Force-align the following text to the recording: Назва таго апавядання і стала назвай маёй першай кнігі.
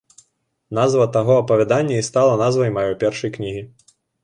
Назва 0.77 1.05
таго 1.17 1.33
апавядання 1.41 1.95
і 2.01 2.07
стала 2.09 2.33
назвай 2.45 2.75
маёй 2.81 2.99
першай 3.07 3.37
кнігі. 3.39 3.63